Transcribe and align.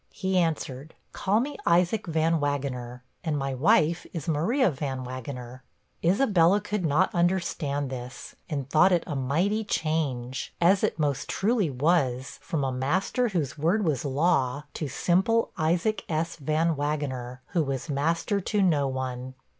He 0.09 0.35
answered, 0.39 0.95
'call 1.11 1.39
me 1.41 1.57
Isaac 1.63 2.07
Van 2.07 2.39
Wagener, 2.39 3.01
and 3.23 3.37
my 3.37 3.53
wife 3.53 4.03
is 4.13 4.27
Maria 4.27 4.71
Van 4.71 5.03
Wagener.' 5.05 5.61
Isabella 6.03 6.59
could 6.59 6.83
not 6.83 7.13
understand 7.13 7.91
this, 7.91 8.33
and 8.49 8.67
thought 8.67 8.91
it 8.91 9.03
a 9.05 9.15
mighty 9.15 9.63
change, 9.63 10.55
as 10.59 10.83
it 10.83 10.97
most 10.97 11.29
truly 11.29 11.69
was 11.69 12.39
from 12.41 12.63
a 12.63 12.71
master 12.71 13.27
whose 13.29 13.59
word 13.59 13.85
was 13.85 14.03
law, 14.03 14.63
to 14.73 14.87
simple 14.87 15.51
Isaac 15.55 16.03
S. 16.09 16.35
Van 16.37 16.75
Wagener, 16.75 17.41
who 17.49 17.61
was 17.63 17.87
master 17.87 18.41
to 18.41 18.63
no 18.63 18.87
one. 18.87 19.35